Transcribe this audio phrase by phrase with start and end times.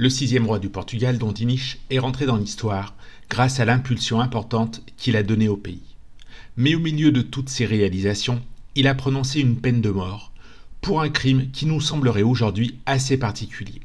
[0.00, 2.94] Le sixième roi du Portugal, Dom Dinis, est rentré dans l'histoire
[3.28, 5.94] grâce à l'impulsion importante qu'il a donnée au pays.
[6.56, 8.40] Mais au milieu de toutes ces réalisations,
[8.76, 10.32] il a prononcé une peine de mort
[10.80, 13.82] pour un crime qui nous semblerait aujourd'hui assez particulier.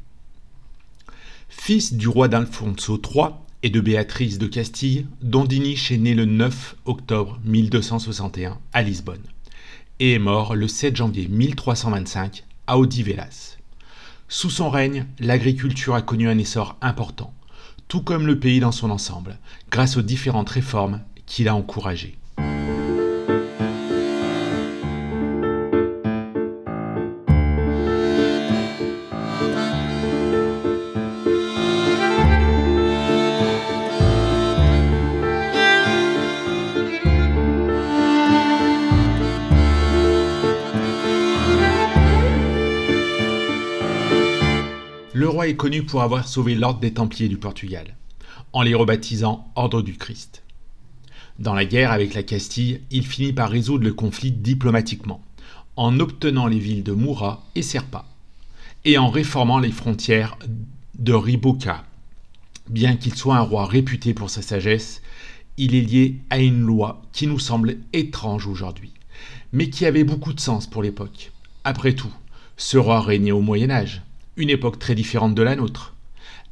[1.50, 6.24] Fils du roi d'Alfonso III et de Béatrice de Castille, Don Dinis est né le
[6.24, 9.20] 9 octobre 1261 à Lisbonne
[10.00, 13.55] et est mort le 7 janvier 1325 à Odivelas.
[14.28, 17.32] Sous son règne, l'agriculture a connu un essor important,
[17.86, 19.38] tout comme le pays dans son ensemble,
[19.70, 22.18] grâce aux différentes réformes qu'il a encouragées.
[45.26, 47.96] Le roi est connu pour avoir sauvé l'ordre des Templiers du Portugal,
[48.52, 50.44] en les rebaptisant Ordre du Christ.
[51.40, 55.20] Dans la guerre avec la Castille, il finit par résoudre le conflit diplomatiquement,
[55.74, 58.04] en obtenant les villes de Moura et Serpa,
[58.84, 60.38] et en réformant les frontières
[60.96, 61.84] de Riboca.
[62.70, 65.02] Bien qu'il soit un roi réputé pour sa sagesse,
[65.56, 68.92] il est lié à une loi qui nous semble étrange aujourd'hui,
[69.52, 71.32] mais qui avait beaucoup de sens pour l'époque.
[71.64, 72.14] Après tout,
[72.56, 74.02] ce roi régnait au Moyen Âge,
[74.36, 75.94] une époque très différente de la nôtre.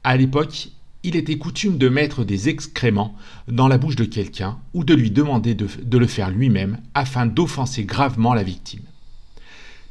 [0.02, 0.68] À l'époque,
[1.02, 5.10] il était coutume de mettre des excréments dans la bouche de quelqu'un ou de lui
[5.10, 8.82] demander de, de le faire lui-même afin d'offenser gravement la victime.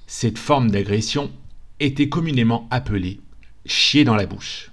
[0.08, 1.32] Cette forme d'agression
[1.80, 3.20] était communément appelée
[3.66, 4.72] chier dans la bouche.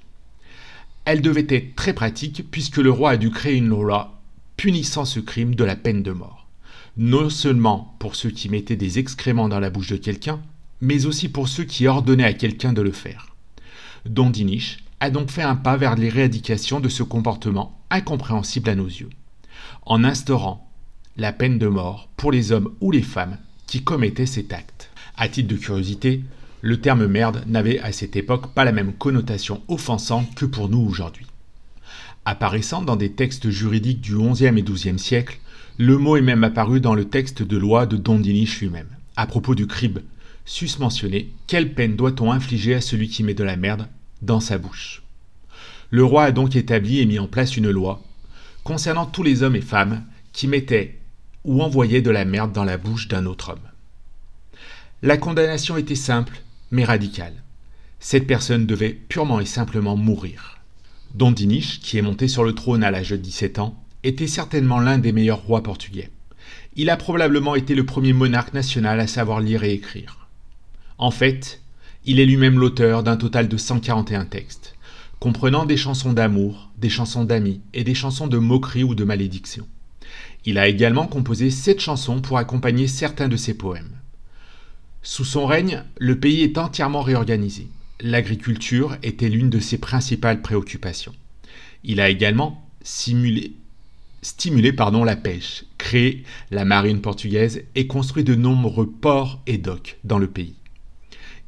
[1.05, 4.21] Elle devait être très pratique puisque le roi a dû créer une loi
[4.57, 6.47] punissant ce crime de la peine de mort.
[6.97, 10.41] Non seulement pour ceux qui mettaient des excréments dans la bouche de quelqu'un,
[10.81, 13.35] mais aussi pour ceux qui ordonnaient à quelqu'un de le faire.
[14.07, 18.87] Don Dinis a donc fait un pas vers l'éradication de ce comportement incompréhensible à nos
[18.87, 19.11] yeux,
[19.87, 20.71] en instaurant
[21.17, 24.91] la peine de mort pour les hommes ou les femmes qui commettaient cet acte.
[25.17, 26.23] À titre de curiosité,
[26.63, 30.81] le terme merde n'avait à cette époque pas la même connotation offensante que pour nous
[30.81, 31.27] aujourd'hui.
[32.25, 35.39] Apparaissant dans des textes juridiques du XIe et XIIe siècle,
[35.79, 39.27] le mot est même apparu dans le texte de loi de Don Dinis lui-même, à
[39.27, 40.01] propos du crime,
[40.51, 43.87] susmentionné, quelle peine doit-on infliger à celui qui met de la merde
[44.21, 45.03] dans sa bouche?
[45.91, 48.03] Le roi a donc établi et mis en place une loi
[48.65, 50.99] concernant tous les hommes et femmes qui mettaient
[51.45, 53.69] ou envoyaient de la merde dans la bouche d'un autre homme.
[55.03, 57.35] La condamnation était simple mais radicale.
[58.01, 60.59] Cette personne devait purement et simplement mourir.
[61.15, 64.81] Don Dinis, qui est monté sur le trône à l'âge de 17 ans, était certainement
[64.81, 66.11] l'un des meilleurs rois portugais.
[66.75, 70.20] Il a probablement été le premier monarque national à savoir lire et écrire.
[71.01, 71.63] En fait,
[72.05, 74.75] il est lui-même l'auteur d'un total de 141 textes,
[75.19, 79.67] comprenant des chansons d'amour, des chansons d'amis et des chansons de moquerie ou de malédiction.
[80.45, 83.97] Il a également composé sept chansons pour accompagner certains de ses poèmes.
[85.03, 87.67] Sous son règne, le pays est entièrement réorganisé.
[88.03, 91.15] L'agriculture était l'une de ses principales préoccupations.
[91.83, 93.55] Il a également stimulé
[94.23, 100.29] la pêche, créé la marine portugaise et construit de nombreux ports et docks dans le
[100.29, 100.60] pays.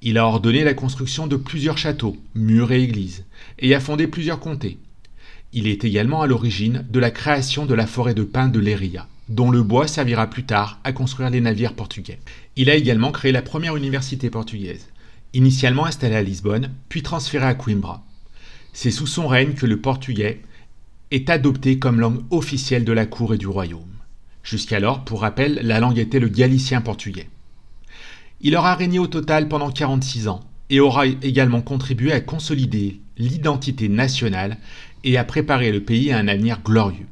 [0.04, 3.24] Il a ordonné la construction de plusieurs châteaux, murs et églises,
[3.60, 4.78] et a fondé plusieurs comtés.
[5.52, 9.06] Il est également à l'origine de la création de la forêt de pins de Leiria,
[9.28, 12.18] dont le bois servira plus tard à construire les navires portugais.
[12.56, 14.88] Il a également créé la première université portugaise,
[15.34, 18.04] initialement installée à Lisbonne, puis transférée à Coimbra.
[18.72, 20.42] C'est sous son règne que le portugais
[21.12, 23.86] est adopté comme langue officielle de la cour et du royaume.
[24.42, 27.28] Jusqu'alors, pour rappel, la langue était le galicien portugais.
[28.44, 33.88] Il aura régné au total pendant 46 ans et aura également contribué à consolider l'identité
[33.88, 34.58] nationale
[35.04, 37.06] et à préparer le pays à un avenir glorieux.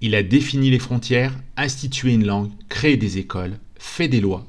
[0.00, 4.46] Il a défini les frontières, institué une langue, créé des écoles, fait des lois,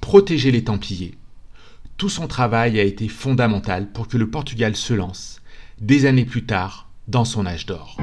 [0.00, 1.14] protégé les Templiers.
[1.96, 5.40] Tout son travail a été fondamental pour que le Portugal se lance,
[5.80, 7.98] des années plus tard, dans son âge d'or.